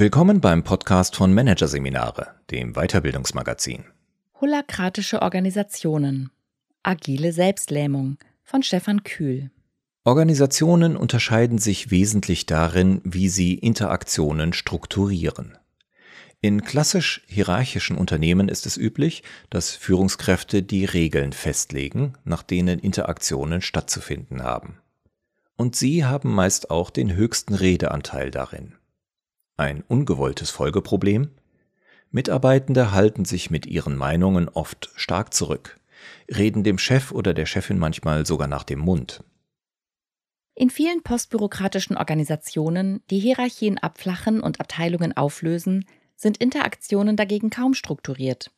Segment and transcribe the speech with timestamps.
[0.00, 3.84] Willkommen beim Podcast von Managerseminare, dem Weiterbildungsmagazin.
[4.40, 6.30] Holakratische Organisationen.
[6.82, 9.50] Agile Selbstlähmung von Stefan Kühl.
[10.04, 15.58] Organisationen unterscheiden sich wesentlich darin, wie sie Interaktionen strukturieren.
[16.40, 23.60] In klassisch hierarchischen Unternehmen ist es üblich, dass Führungskräfte die Regeln festlegen, nach denen Interaktionen
[23.60, 24.78] stattzufinden haben.
[25.56, 28.76] Und sie haben meist auch den höchsten Redeanteil darin.
[29.60, 31.28] Ein ungewolltes Folgeproblem?
[32.10, 35.78] Mitarbeitende halten sich mit ihren Meinungen oft stark zurück,
[36.34, 39.22] reden dem Chef oder der Chefin manchmal sogar nach dem Mund.
[40.54, 45.84] In vielen postbürokratischen Organisationen, die Hierarchien abflachen und Abteilungen auflösen,
[46.16, 48.50] sind Interaktionen dagegen kaum strukturiert.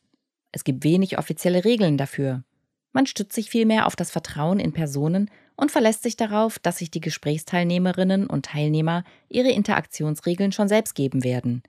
[0.53, 2.45] Es gibt wenig offizielle Regeln dafür.
[2.93, 6.91] Man stützt sich vielmehr auf das Vertrauen in Personen und verlässt sich darauf, dass sich
[6.91, 11.63] die Gesprächsteilnehmerinnen und Teilnehmer ihre Interaktionsregeln schon selbst geben werden.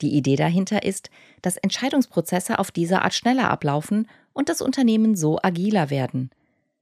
[0.00, 1.10] Die Idee dahinter ist,
[1.42, 6.30] dass Entscheidungsprozesse auf diese Art schneller ablaufen und das Unternehmen so agiler werden.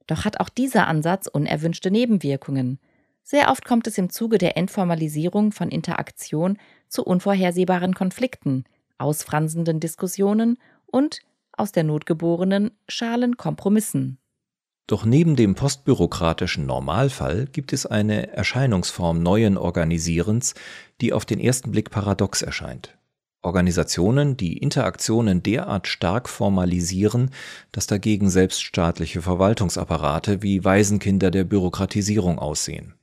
[0.05, 2.79] Doch hat auch dieser Ansatz unerwünschte Nebenwirkungen.
[3.23, 8.63] Sehr oft kommt es im Zuge der Entformalisierung von Interaktion zu unvorhersehbaren Konflikten,
[8.99, 14.19] ausfransenden Diskussionen und aus der Not geborenen schalen Kompromissen.
[14.87, 20.53] Doch neben dem postbürokratischen Normalfall gibt es eine Erscheinungsform neuen Organisierens,
[21.01, 22.97] die auf den ersten Blick paradox erscheint.
[23.41, 27.31] Organisationen, die Interaktionen derart stark formalisieren,
[27.73, 32.93] dass dagegen selbst staatliche Verwaltungsapparate wie Waisenkinder der Bürokratisierung aussehen.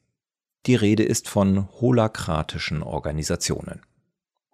[0.66, 3.82] Die Rede ist von holakratischen Organisationen.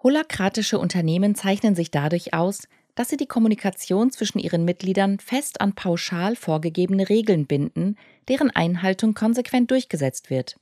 [0.02, 2.66] Holakratische Unternehmen zeichnen sich dadurch aus,
[3.00, 7.96] dass sie die Kommunikation zwischen ihren Mitgliedern fest an pauschal vorgegebene Regeln binden,
[8.28, 10.60] deren Einhaltung konsequent durchgesetzt wird.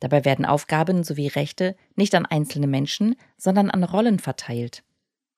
[0.00, 4.82] Dabei werden Aufgaben sowie Rechte nicht an einzelne Menschen, sondern an Rollen verteilt.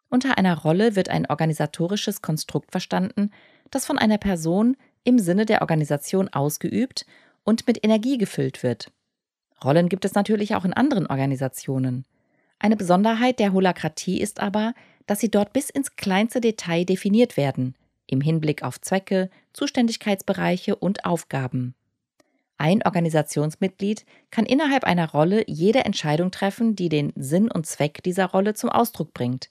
[0.08, 3.32] Unter einer Rolle wird ein organisatorisches Konstrukt verstanden,
[3.72, 7.06] das von einer Person im Sinne der Organisation ausgeübt
[7.42, 8.92] und mit Energie gefüllt wird.
[9.64, 12.04] Rollen gibt es natürlich auch in anderen Organisationen.
[12.60, 14.74] Eine Besonderheit der Holakratie ist aber,
[15.06, 17.74] dass sie dort bis ins kleinste Detail definiert werden,
[18.06, 21.74] im Hinblick auf Zwecke, Zuständigkeitsbereiche und Aufgaben.
[22.58, 28.26] Ein Organisationsmitglied kann innerhalb einer Rolle jede Entscheidung treffen, die den Sinn und Zweck dieser
[28.26, 29.50] Rolle zum Ausdruck bringt.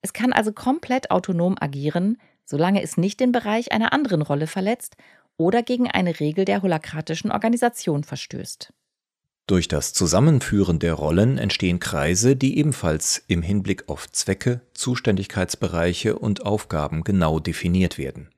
[0.00, 4.96] Es kann also komplett autonom agieren, solange es nicht den Bereich einer anderen Rolle verletzt
[5.36, 8.72] oder gegen eine Regel der holakratischen Organisation verstößt.
[9.50, 16.46] Durch das Zusammenführen der Rollen entstehen Kreise, die ebenfalls im Hinblick auf Zwecke, Zuständigkeitsbereiche und
[16.46, 18.28] Aufgaben genau definiert werden.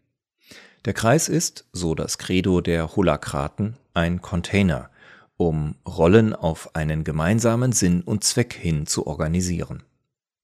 [0.87, 4.89] Der Kreis ist, so das Credo der Holakraten, ein Container,
[5.37, 9.83] um Rollen auf einen gemeinsamen Sinn und Zweck hin zu organisieren.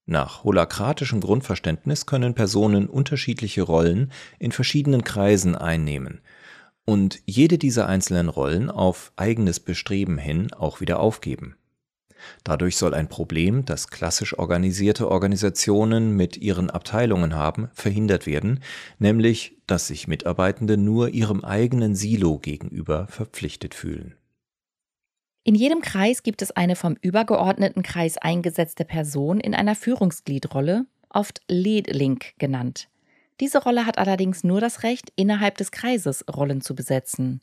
[0.04, 6.20] Nach holakratischem Grundverständnis können Personen unterschiedliche Rollen in verschiedenen Kreisen einnehmen
[6.88, 11.54] und jede dieser einzelnen Rollen auf eigenes Bestreben hin auch wieder aufgeben.
[12.44, 18.60] Dadurch soll ein Problem, das klassisch organisierte Organisationen mit ihren Abteilungen haben, verhindert werden,
[18.98, 24.14] nämlich dass sich Mitarbeitende nur ihrem eigenen Silo gegenüber verpflichtet fühlen.
[25.44, 31.42] In jedem Kreis gibt es eine vom übergeordneten Kreis eingesetzte Person in einer Führungsgliedrolle, oft
[31.48, 32.88] Lead Link genannt.
[33.40, 37.40] Diese Rolle hat allerdings nur das Recht, innerhalb des Kreises Rollen zu besetzen.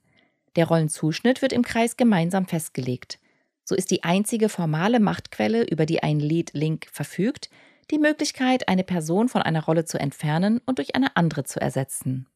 [0.55, 3.19] Der Rollenzuschnitt wird im Kreis gemeinsam festgelegt.
[3.63, 7.49] So ist die einzige formale Machtquelle, über die ein Lead-Link verfügt,
[7.91, 12.27] die Möglichkeit, eine Person von einer Rolle zu entfernen und durch eine andere zu ersetzen.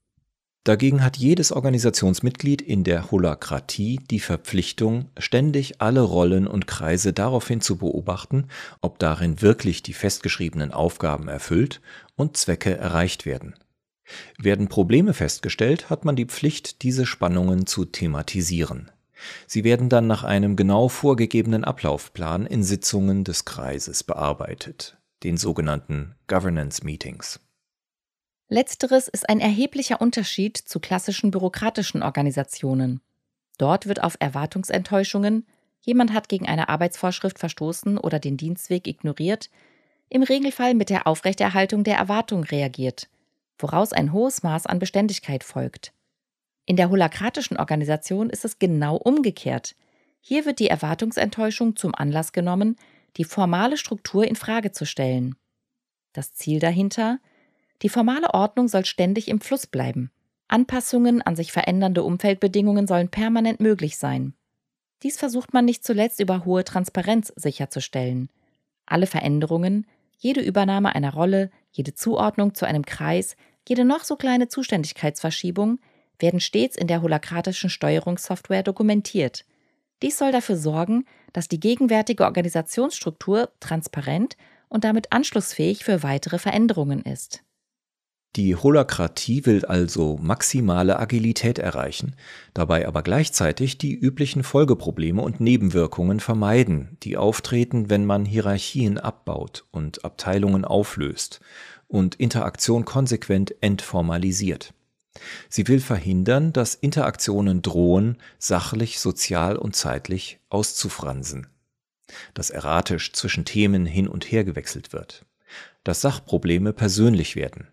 [0.66, 7.62] Dagegen hat jedes Organisationsmitglied in der Holakratie die Verpflichtung, ständig alle Rollen und Kreise daraufhin
[7.62, 8.48] zu beobachten,
[8.82, 11.82] ob darin wirklich die festgeschriebenen Aufgaben erfüllt
[12.16, 13.56] und Zwecke erreicht werden.
[14.38, 18.92] Werden Probleme festgestellt, hat man die Pflicht, diese Spannungen zu thematisieren.
[19.48, 26.16] Sie werden dann nach einem genau vorgegebenen Ablaufplan in Sitzungen des Kreises bearbeitet, den sogenannten
[26.28, 27.40] Governance Meetings.
[28.52, 33.00] Letzteres ist ein erheblicher Unterschied zu klassischen bürokratischen Organisationen.
[33.60, 35.46] Dort wird auf Erwartungsenttäuschungen,
[35.82, 39.52] jemand hat gegen eine Arbeitsvorschrift verstoßen oder den Dienstweg ignoriert,
[40.10, 43.08] im Regelfall mit der Aufrechterhaltung der Erwartung reagiert,
[43.60, 45.94] woraus ein hohes Maß an Beständigkeit folgt.
[46.66, 49.76] In der holakratischen Organisation ist es genau umgekehrt.
[50.22, 52.78] Hier wird die Erwartungsenttäuschung zum Anlass genommen,
[53.18, 55.36] die formale Struktur in Frage zu stellen.
[56.14, 57.20] Das Ziel dahinter,
[57.82, 60.12] die formale Ordnung soll ständig im Fluss bleiben.
[60.48, 64.34] Anpassungen an sich verändernde Umfeldbedingungen sollen permanent möglich sein.
[65.04, 68.30] Dies versucht man nicht zuletzt über hohe Transparenz sicherzustellen.
[68.86, 69.86] Alle Veränderungen,
[70.18, 73.38] jede Übernahme einer Rolle, jede Zuordnung zu einem Kreis,
[73.68, 75.80] jede noch so kleine Zuständigkeitsverschiebung
[76.18, 79.46] werden stets in der holakratischen Steuerungssoftware dokumentiert.
[80.02, 84.36] Dies soll dafür sorgen, dass die gegenwärtige Organisationsstruktur transparent
[84.68, 87.44] und damit anschlussfähig für weitere Veränderungen ist.
[88.36, 92.16] Die Holakratie will also maximale Agilität erreichen,
[92.54, 99.66] dabei aber gleichzeitig die üblichen Folgeprobleme und Nebenwirkungen vermeiden, die auftreten, wenn man Hierarchien abbaut
[99.72, 101.42] und Abteilungen auflöst
[101.88, 104.76] und Interaktion konsequent entformalisiert.
[105.50, 111.48] Sie will verhindern, dass Interaktionen drohen, sachlich, sozial und zeitlich auszufransen,
[112.36, 115.26] dass erratisch zwischen Themen hin und her gewechselt wird,
[115.84, 117.68] dass Sachprobleme persönlich werden,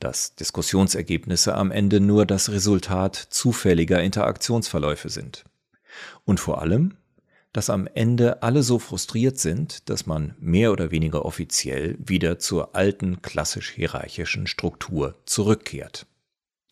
[0.00, 5.44] dass Diskussionsergebnisse am Ende nur das Resultat zufälliger Interaktionsverläufe sind.
[6.24, 6.96] Und vor allem,
[7.52, 12.74] dass am Ende alle so frustriert sind, dass man mehr oder weniger offiziell wieder zur
[12.74, 16.06] alten klassisch hierarchischen Struktur zurückkehrt.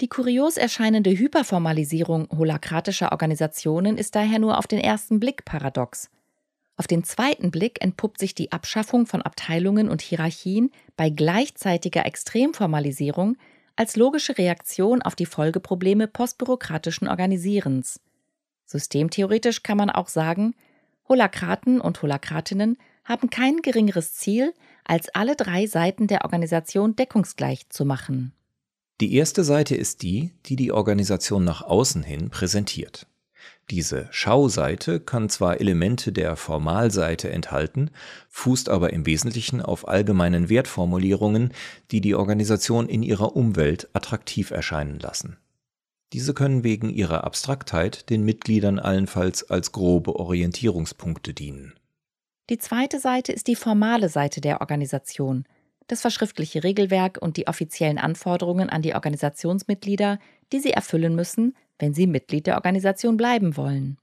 [0.01, 6.09] Die kurios erscheinende Hyperformalisierung holakratischer Organisationen ist daher nur auf den ersten Blick paradox.
[6.79, 13.37] Auf den zweiten Blick entpuppt sich die Abschaffung von Abteilungen und Hierarchien bei gleichzeitiger Extremformalisierung
[13.75, 18.01] als logische Reaktion auf die Folgeprobleme postbürokratischen Organisierens.
[18.65, 20.55] Systemtheoretisch kann man auch sagen,
[21.09, 24.55] Holakraten und Holakratinnen haben kein geringeres Ziel,
[24.85, 28.33] als alle drei Seiten der Organisation deckungsgleich zu machen.
[29.01, 33.07] Die erste Seite ist die, die die Organisation nach außen hin präsentiert.
[33.71, 37.91] Diese Schauseite kann zwar Elemente der Formalseite enthalten,
[38.29, 41.53] fußt aber im Wesentlichen auf allgemeinen Wertformulierungen,
[41.91, 45.37] die die Organisation in ihrer Umwelt attraktiv erscheinen lassen.
[46.15, 51.75] Diese können wegen ihrer Abstraktheit den Mitgliedern allenfalls als grobe Orientierungspunkte dienen.
[52.49, 55.45] Die zweite Seite ist die formale Seite der Organisation–
[55.89, 60.21] das verschriftliche Regelwerk und die offiziellen Anforderungen an die Organisationsmitglieder,
[60.53, 63.99] die sie erfüllen müssen, wenn sie Mitglied der Organisation bleiben wollen.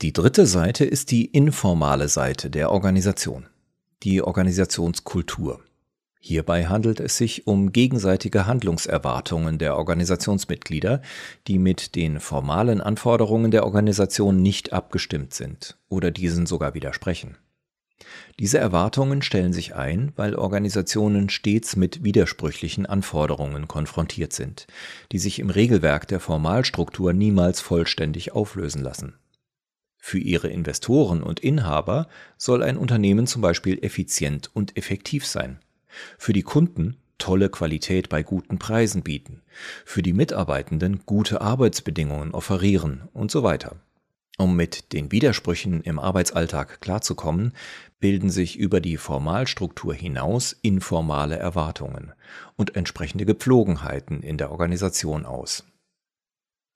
[0.00, 3.46] Die dritte Seite ist die informale Seite der Organisation,
[4.02, 5.60] die Organisationskultur.
[6.24, 11.02] Hierbei handelt es sich um gegenseitige Handlungserwartungen der Organisationsmitglieder,
[11.48, 17.38] die mit den formalen Anforderungen der Organisation nicht abgestimmt sind oder diesen sogar widersprechen.
[18.38, 24.66] Diese Erwartungen stellen sich ein, weil Organisationen stets mit widersprüchlichen Anforderungen konfrontiert sind,
[25.12, 29.14] die sich im Regelwerk der Formalstruktur niemals vollständig auflösen lassen.
[29.98, 35.60] Für ihre Investoren und Inhaber soll ein Unternehmen zum Beispiel effizient und effektiv sein.
[36.18, 39.42] Für die Kunden tolle Qualität bei guten Preisen bieten,
[39.84, 43.76] für die Mitarbeitenden gute Arbeitsbedingungen offerieren und so weiter.
[44.42, 47.52] Um mit den Widersprüchen im Arbeitsalltag klarzukommen,
[48.00, 52.12] bilden sich über die Formalstruktur hinaus informale Erwartungen
[52.56, 55.64] und entsprechende Gepflogenheiten in der Organisation aus.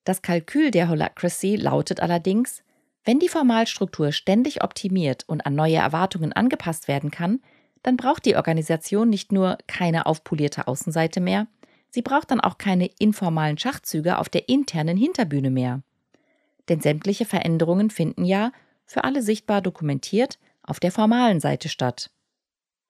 [0.05, 2.63] Das Kalkül der Holacracy lautet allerdings,
[3.05, 7.41] wenn die Formalstruktur ständig optimiert und an neue Erwartungen angepasst werden kann,
[7.83, 11.49] dann braucht die Organisation nicht nur keine aufpolierte Außenseite mehr,
[11.91, 15.83] sie braucht dann auch keine informalen Schachzüge auf der internen Hinterbühne mehr
[16.69, 18.53] denn sämtliche Veränderungen finden ja,
[18.85, 22.11] für alle sichtbar dokumentiert, auf der formalen Seite statt.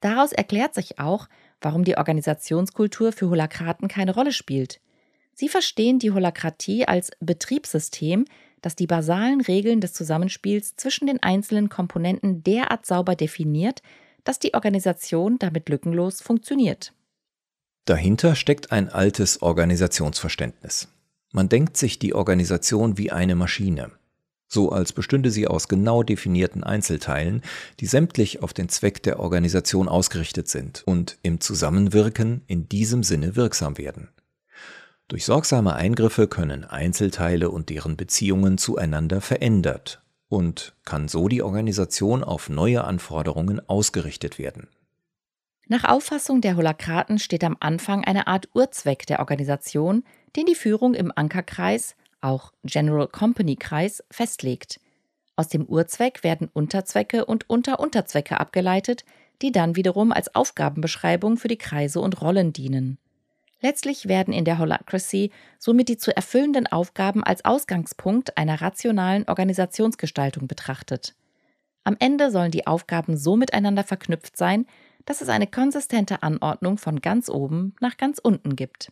[0.01, 1.29] Daraus erklärt sich auch,
[1.61, 4.81] warum die Organisationskultur für Holakraten keine Rolle spielt.
[5.33, 8.25] Sie verstehen die Holakratie als Betriebssystem,
[8.63, 13.83] das die basalen Regeln des Zusammenspiels zwischen den einzelnen Komponenten derart sauber definiert,
[14.25, 16.93] dass die Organisation damit lückenlos funktioniert.
[17.85, 20.89] Dahinter steckt ein altes Organisationsverständnis.
[21.37, 23.91] Man denkt sich die Organisation wie eine Maschine,
[24.49, 27.43] so als bestünde sie aus genau definierten Einzelteilen,
[27.79, 33.37] die sämtlich auf den Zweck der Organisation ausgerichtet sind und im Zusammenwirken in diesem Sinne
[33.37, 34.09] wirksam werden.
[35.09, 42.25] Durch sorgsame Eingriffe können Einzelteile und deren Beziehungen zueinander verändert und kann so die Organisation
[42.25, 44.69] auf neue Anforderungen ausgerichtet werden.
[45.69, 50.05] Nach Auffassung der Holakraten steht am Anfang eine Art Urzweck der Organisation,
[50.37, 54.81] den die Führung im Ankerkreis, auch General Company Kreis, festlegt.
[55.35, 59.05] Aus dem Urzweck werden Unterzwecke und Unterunterzwecke abgeleitet,
[59.43, 62.99] die dann wiederum als Aufgabenbeschreibung für die Kreise und Rollen dienen.
[63.61, 70.47] Letztlich werden in der Holacracy somit die zu erfüllenden Aufgaben als Ausgangspunkt einer rationalen Organisationsgestaltung
[70.47, 71.15] betrachtet.
[71.85, 74.67] Am Ende sollen die Aufgaben so miteinander verknüpft sein,
[75.05, 78.91] dass es eine konsistente Anordnung von ganz oben nach ganz unten gibt.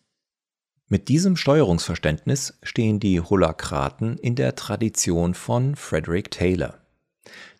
[0.94, 6.78] Mit diesem Steuerungsverständnis stehen die Holakraten in der Tradition von Frederick Taylor.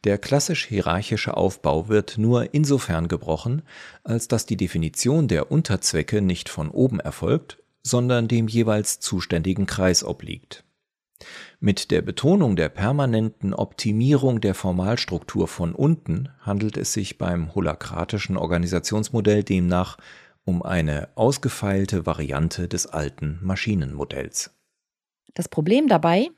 [0.05, 3.63] Der klassisch hierarchische Aufbau wird nur insofern gebrochen,
[4.05, 10.05] als dass die Definition der Unterzwecke nicht von oben erfolgt, sondern dem jeweils zuständigen Kreis
[10.05, 10.63] obliegt.
[11.59, 18.37] Mit der Betonung der permanenten Optimierung der Formalstruktur von unten handelt es sich beim holakratischen
[18.37, 19.99] Organisationsmodell demnach
[20.45, 24.51] um eine ausgefeilte Variante des alten Maschinenmodells.
[25.35, 26.31] Das Problem dabei,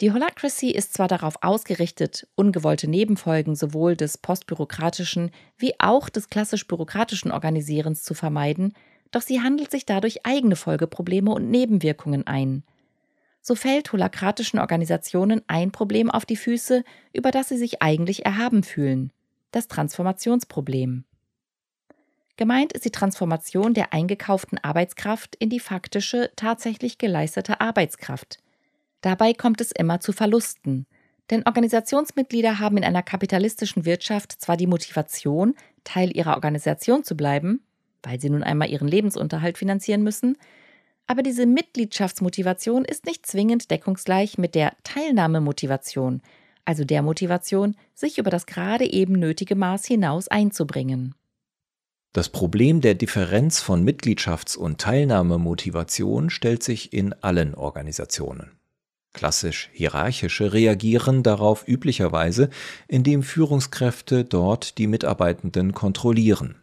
[0.00, 7.30] die Holacracy ist zwar darauf ausgerichtet, ungewollte Nebenfolgen sowohl des postbürokratischen wie auch des klassisch-bürokratischen
[7.30, 8.74] Organisierens zu vermeiden,
[9.12, 12.64] doch sie handelt sich dadurch eigene Folgeprobleme und Nebenwirkungen ein.
[13.40, 18.62] So fällt holakratischen Organisationen ein Problem auf die Füße, über das sie sich eigentlich erhaben
[18.62, 19.12] fühlen:
[19.52, 21.04] das Transformationsproblem.
[22.36, 28.38] Gemeint ist die Transformation der eingekauften Arbeitskraft in die faktische, tatsächlich geleistete Arbeitskraft.
[29.02, 30.86] Dabei kommt es immer zu Verlusten,
[31.30, 37.62] denn Organisationsmitglieder haben in einer kapitalistischen Wirtschaft zwar die Motivation, Teil ihrer Organisation zu bleiben,
[38.02, 40.36] weil sie nun einmal ihren Lebensunterhalt finanzieren müssen,
[41.06, 46.22] aber diese Mitgliedschaftsmotivation ist nicht zwingend deckungsgleich mit der Teilnahmemotivation,
[46.64, 51.14] also der Motivation, sich über das gerade eben nötige Maß hinaus einzubringen.
[52.14, 58.52] Das Problem der Differenz von Mitgliedschafts- und Teilnahmemotivation stellt sich in allen Organisationen.
[59.12, 62.50] Klassisch hierarchische reagieren darauf üblicherweise,
[62.86, 66.62] indem Führungskräfte dort die Mitarbeitenden kontrollieren.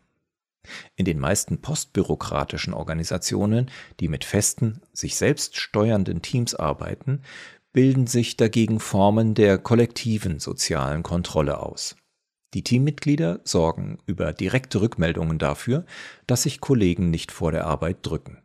[0.95, 7.23] In den meisten postbürokratischen Organisationen, die mit festen, sich selbst steuernden Teams arbeiten,
[7.73, 11.97] bilden sich dagegen Formen der kollektiven sozialen Kontrolle aus.
[12.53, 15.85] Die Teammitglieder sorgen über direkte Rückmeldungen dafür,
[16.27, 18.41] dass sich Kollegen nicht vor der Arbeit drücken.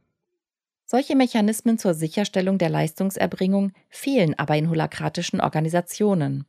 [0.88, 6.44] Solche Mechanismen zur Sicherstellung der Leistungserbringung fehlen aber in holakratischen Organisationen.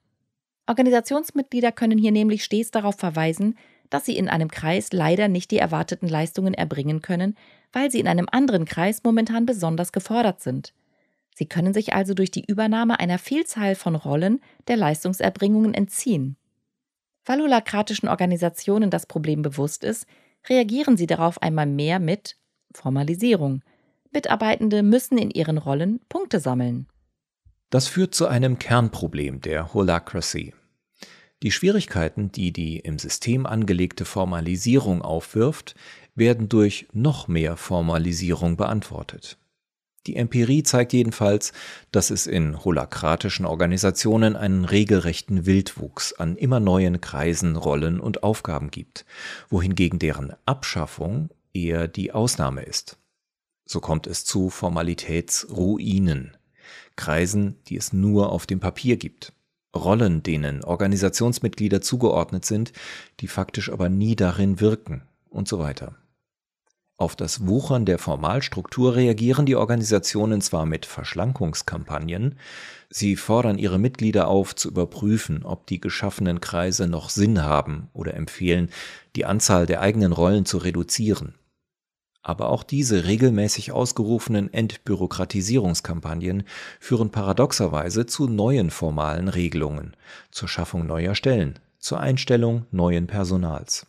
[0.68, 3.58] Organisationsmitglieder können hier nämlich stets darauf verweisen,
[3.90, 7.36] dass sie in einem Kreis leider nicht die erwarteten Leistungen erbringen können,
[7.72, 10.74] weil sie in einem anderen Kreis momentan besonders gefordert sind.
[11.34, 16.36] Sie können sich also durch die Übernahme einer Vielzahl von Rollen der Leistungserbringungen entziehen.
[17.28, 20.08] Weil holakratischen Organisationen das Problem bewusst ist,
[20.50, 22.38] reagieren sie darauf einmal mehr mit
[22.74, 23.62] Formalisierung–
[24.12, 26.88] Mitarbeitende müssen in ihren Rollen Punkte sammeln.
[27.70, 30.54] Das führt zu einem Kernproblem der Holacracy.
[31.44, 35.76] Die Schwierigkeiten, die die im System angelegte Formalisierung aufwirft,
[36.16, 39.38] werden durch noch mehr Formalisierung beantwortet.
[40.08, 41.52] Die Empirie zeigt jedenfalls,
[41.92, 48.72] dass es in holakratischen Organisationen einen regelrechten Wildwuchs an immer neuen Kreisen, Rollen und Aufgaben
[48.72, 49.06] gibt,
[49.50, 52.98] wohingegen deren Abschaffung eher die Ausnahme ist.
[53.66, 56.38] So kommt es zu Formalitätsruinen,
[56.96, 59.34] Kreisen, die es nur auf dem Papier gibt,
[59.76, 62.72] Rollen, denen Organisationsmitglieder zugeordnet sind,
[63.20, 65.96] die faktisch aber nie darin wirken und so weiter.
[66.98, 72.40] Auf das Wuchern der Formalstruktur reagieren die Organisationen zwar mit Verschlankungskampagnen,
[72.90, 78.16] sie fordern ihre Mitglieder auf, zu überprüfen, ob die geschaffenen Kreise noch Sinn haben oder
[78.16, 78.70] empfehlen,
[79.16, 81.36] die Anzahl der eigenen Rollen zu reduzieren
[82.28, 86.44] aber auch diese regelmäßig ausgerufenen Entbürokratisierungskampagnen
[86.78, 89.96] führen paradoxerweise zu neuen formalen Regelungen,
[90.30, 93.88] zur Schaffung neuer Stellen, zur Einstellung neuen Personals.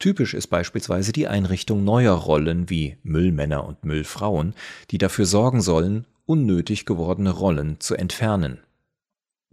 [0.00, 4.54] Typisch ist beispielsweise die Einrichtung neuer Rollen wie Müllmänner und Müllfrauen,
[4.90, 8.60] die dafür sorgen sollen, unnötig gewordene Rollen zu entfernen.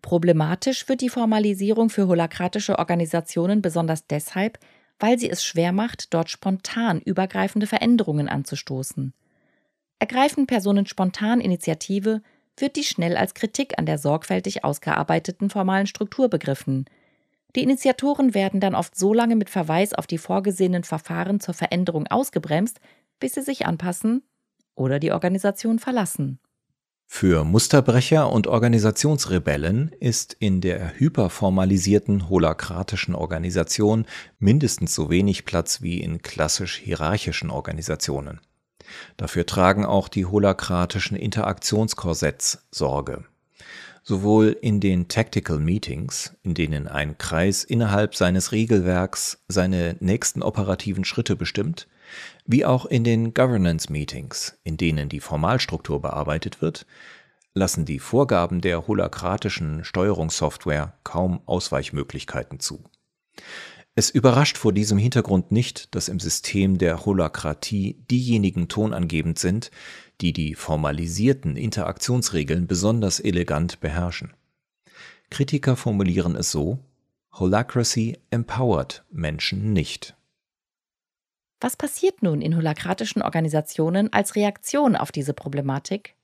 [0.01, 4.57] Problematisch wird die Formalisierung für holakratische Organisationen besonders deshalb,
[4.99, 9.13] weil sie es schwer macht, dort spontan übergreifende Veränderungen anzustoßen.
[9.99, 12.21] Ergreifen Personen spontan Initiative,
[12.55, 16.85] wird die schnell als Kritik an der sorgfältig ausgearbeiteten formalen Struktur begriffen.
[17.55, 22.07] Die Initiatoren werden dann oft so lange mit Verweis auf die vorgesehenen Verfahren zur Veränderung
[22.07, 22.79] ausgebremst,
[23.19, 24.23] bis sie sich anpassen
[24.75, 26.39] oder die Organisation verlassen.
[27.09, 34.05] Für Musterbrecher und Organisationsrebellen ist in der hyperformalisierten holakratischen Organisation
[34.39, 38.41] mindestens so wenig Platz wie in klassisch hierarchischen Organisationen.
[39.15, 43.23] Dafür tragen auch die holakratischen Interaktionskorsetts Sorge.
[44.09, 51.03] Sowohl in den Tactical Meetings, in denen ein Kreis innerhalb seines Regelwerks seine nächsten operativen
[51.03, 51.89] Schritte bestimmt,
[52.45, 56.85] wie auch in den Governance Meetings, in denen die Formalstruktur bearbeitet wird,
[57.53, 62.85] lassen die Vorgaben der holakratischen Steuerungssoftware kaum Ausweichmöglichkeiten zu.
[63.93, 69.69] Es überrascht vor diesem Hintergrund nicht, dass im System der Holakratie diejenigen tonangebend sind,
[70.21, 74.33] die die formalisierten Interaktionsregeln besonders elegant beherrschen.
[75.29, 76.79] Kritiker formulieren es so
[77.33, 80.15] Holacracy empowert Menschen nicht.
[81.59, 86.15] Was passiert nun in holakratischen Organisationen als Reaktion auf diese Problematik?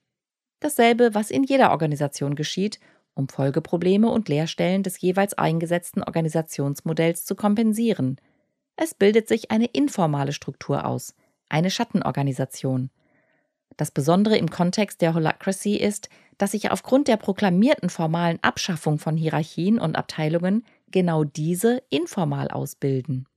[0.60, 2.80] Dasselbe, was in jeder Organisation geschieht,
[3.16, 8.20] um Folgeprobleme und Leerstellen des jeweils eingesetzten Organisationsmodells zu kompensieren.
[8.76, 11.14] Es bildet sich eine informale Struktur aus,
[11.50, 12.90] eine Schattenorganisation.
[13.78, 19.18] Das Besondere im Kontext der Holacracy ist, dass sich aufgrund der proklamierten formalen Abschaffung von
[19.18, 23.28] Hierarchien und Abteilungen genau diese informal ausbilden.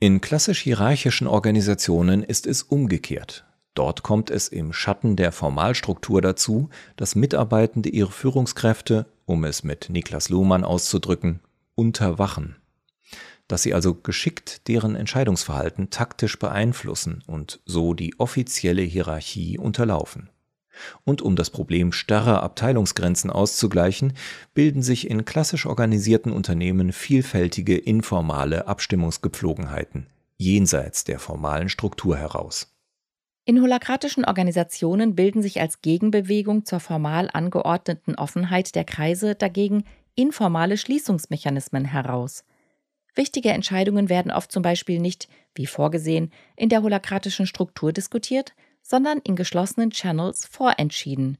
[0.00, 3.44] In klassisch hierarchischen Organisationen ist es umgekehrt.
[3.74, 9.88] Dort kommt es im Schatten der Formalstruktur dazu, dass Mitarbeitende ihre Führungskräfte, um es mit
[9.90, 11.40] Niklas Luhmann auszudrücken,
[11.74, 12.56] unterwachen.
[13.48, 20.30] Dass sie also geschickt deren Entscheidungsverhalten taktisch beeinflussen und so die offizielle Hierarchie unterlaufen.
[21.04, 24.12] Und um das Problem starrer Abteilungsgrenzen auszugleichen,
[24.54, 30.06] bilden sich in klassisch organisierten Unternehmen vielfältige informale Abstimmungsgepflogenheiten
[30.38, 32.72] jenseits der formalen Struktur heraus.
[33.44, 40.76] In holakratischen Organisationen bilden sich als Gegenbewegung zur formal angeordneten Offenheit der Kreise dagegen informale
[40.76, 42.44] Schließungsmechanismen heraus.
[43.14, 49.18] Wichtige Entscheidungen werden oft zum Beispiel nicht, wie vorgesehen, in der holakratischen Struktur diskutiert, sondern
[49.18, 51.38] in geschlossenen Channels vorentschieden.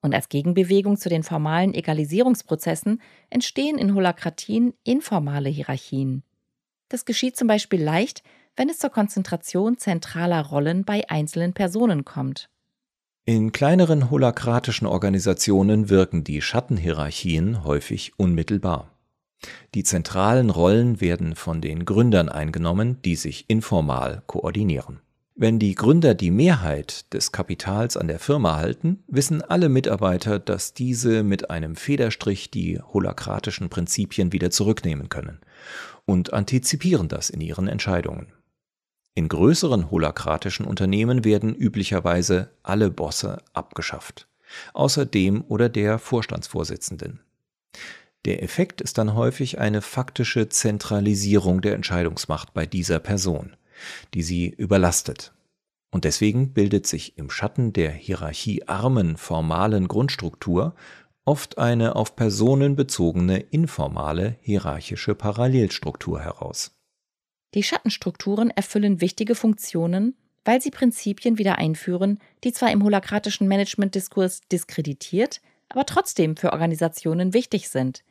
[0.00, 6.22] Und als Gegenbewegung zu den formalen Egalisierungsprozessen entstehen in Holakratien informale Hierarchien.
[6.88, 8.22] Das geschieht zum Beispiel leicht,
[8.54, 12.48] wenn es zur Konzentration zentraler Rollen bei einzelnen Personen kommt.
[13.24, 18.93] In kleineren holakratischen Organisationen wirken die Schattenhierarchien häufig unmittelbar.
[19.74, 25.00] Die zentralen Rollen werden von den Gründern eingenommen, die sich informal koordinieren.
[25.36, 30.74] Wenn die Gründer die Mehrheit des Kapitals an der Firma halten, wissen alle Mitarbeiter, dass
[30.74, 35.40] diese mit einem Federstrich die holakratischen Prinzipien wieder zurücknehmen können
[36.04, 38.28] und antizipieren das in ihren Entscheidungen.
[39.16, 44.28] In größeren holakratischen Unternehmen werden üblicherweise alle Bosse abgeschafft,
[44.72, 47.23] außer dem oder der Vorstandsvorsitzenden.
[48.24, 53.56] Der Effekt ist dann häufig eine faktische Zentralisierung der Entscheidungsmacht bei dieser Person
[54.14, 55.32] die sie überlastet.
[55.90, 60.74] Und deswegen bildet sich im Schatten der hierarchiearmen formalen Grundstruktur
[61.24, 66.76] oft eine auf Personen bezogene informale hierarchische Parallelstruktur heraus.
[67.54, 74.40] Die Schattenstrukturen erfüllen wichtige Funktionen, weil sie Prinzipien wieder einführen, die zwar im holakratischen Managementdiskurs
[74.50, 78.04] diskreditiert, aber trotzdem für Organisationen wichtig sind.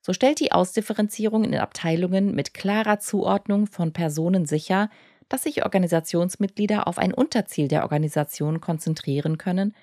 [0.00, 4.90] So stellt die Ausdifferenzierung in Abteilungen mit klarer Zuordnung von Personen sicher,
[5.28, 9.74] dass sich Organisationsmitglieder auf ein Unterziel der Organisation konzentrieren können,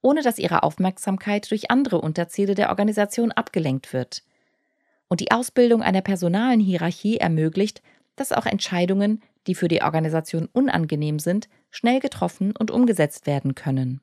[0.00, 4.22] ohne dass ihre Aufmerksamkeit durch andere Unterziele der Organisation abgelenkt wird.
[5.08, 7.82] Und die Ausbildung einer personalen Hierarchie ermöglicht,
[8.16, 14.00] dass auch Entscheidungen, die für die Organisation unangenehm sind, schnell getroffen und umgesetzt werden können.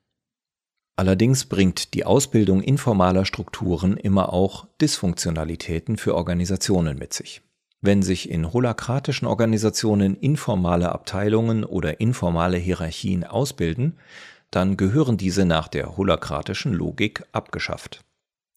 [1.00, 7.40] Allerdings bringt die Ausbildung informaler Strukturen immer auch Dysfunktionalitäten für Organisationen mit sich.
[7.80, 13.96] Wenn sich in holakratischen Organisationen informale Abteilungen oder informale Hierarchien ausbilden,
[14.50, 18.04] dann gehören diese nach der holakratischen Logik abgeschafft.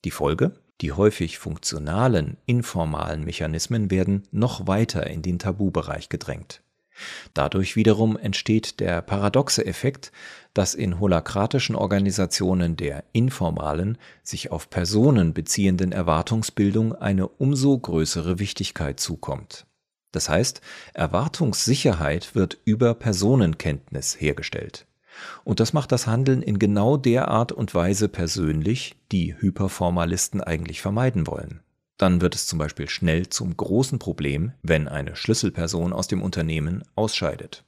[0.03, 0.51] Die Folge?
[0.81, 6.62] Die häufig funktionalen, informalen Mechanismen werden noch weiter in den Tabubereich gedrängt.
[7.33, 10.11] Dadurch wiederum entsteht der paradoxe Effekt,
[10.53, 18.99] dass in holakratischen Organisationen der informalen, sich auf Personen beziehenden Erwartungsbildung eine umso größere Wichtigkeit
[18.99, 19.65] zukommt.
[20.11, 20.61] Das heißt,
[20.93, 24.85] Erwartungssicherheit wird über Personenkenntnis hergestellt.
[25.43, 30.81] Und das macht das Handeln in genau der Art und Weise persönlich, die Hyperformalisten eigentlich
[30.81, 31.61] vermeiden wollen.
[32.03, 36.83] Dann wird es zum Beispiel schnell zum großen Problem, wenn eine Schlüsselperson aus dem Unternehmen
[36.95, 37.63] ausscheidet.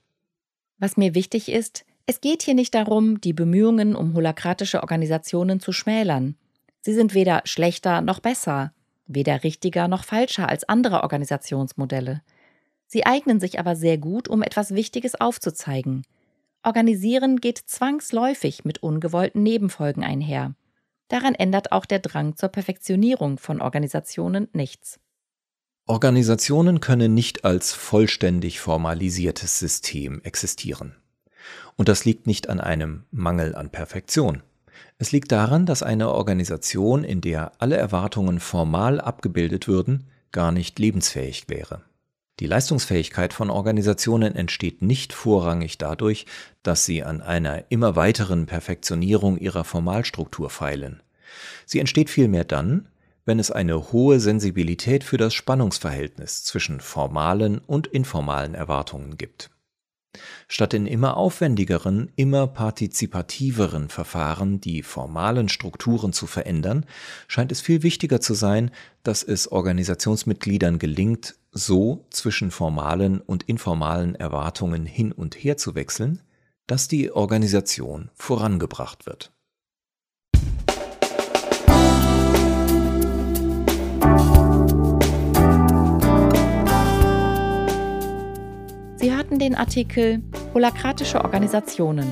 [0.77, 5.71] Was mir wichtig ist, es geht hier nicht darum, die Bemühungen um holakratische Organisationen zu
[5.71, 6.35] schmälern.
[6.81, 8.73] Sie sind weder schlechter noch besser,
[9.07, 12.21] weder richtiger noch falscher als andere Organisationsmodelle.
[12.87, 16.01] Sie eignen sich aber sehr gut, um etwas Wichtiges aufzuzeigen.
[16.61, 20.55] Organisieren geht zwangsläufig mit ungewollten Nebenfolgen einher.
[21.07, 24.99] Daran ändert auch der Drang zur Perfektionierung von Organisationen nichts.
[25.87, 30.95] Organisationen können nicht als vollständig formalisiertes System existieren.
[31.75, 34.41] Und das liegt nicht an einem Mangel an Perfektion.
[34.97, 40.79] Es liegt daran, dass eine Organisation, in der alle Erwartungen formal abgebildet würden, gar nicht
[40.79, 41.81] lebensfähig wäre.
[42.41, 46.25] Die Leistungsfähigkeit von Organisationen entsteht nicht vorrangig dadurch,
[46.63, 51.01] dass sie an einer immer weiteren Perfektionierung ihrer Formalstruktur feilen.
[51.65, 52.89] Sie entsteht vielmehr dann,
[53.23, 59.49] wenn es eine hohe Sensibilität für das Spannungsverhältnis zwischen formalen und informalen Erwartungen gibt.
[60.47, 66.85] Statt in immer aufwendigeren, immer partizipativeren Verfahren die formalen Strukturen zu verändern,
[67.27, 68.71] scheint es viel wichtiger zu sein,
[69.03, 76.21] dass es Organisationsmitgliedern gelingt, so zwischen formalen und informalen Erwartungen hin und her zu wechseln,
[76.67, 79.34] dass die Organisation vorangebracht wird.
[89.25, 90.21] Hörten den Artikel
[90.53, 92.05] Holakratische Organisationen.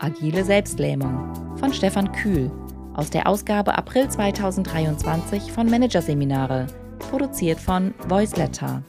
[0.00, 2.50] Agile Selbstlähmung von Stefan Kühl
[2.94, 6.66] aus der Ausgabe April 2023 von Managerseminare,
[7.10, 8.82] produziert von Voiceletter.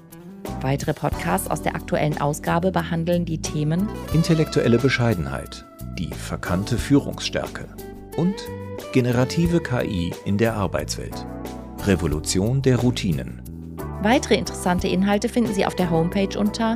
[0.62, 5.64] Weitere Podcasts aus der aktuellen Ausgabe behandeln die Themen Intellektuelle Bescheidenheit,
[6.00, 7.68] die verkannte Führungsstärke
[8.18, 8.34] und
[8.94, 11.24] generative KI in der Arbeitswelt.
[11.86, 13.44] Revolution der Routinen.
[14.02, 16.76] Weitere interessante Inhalte finden Sie auf der Homepage unter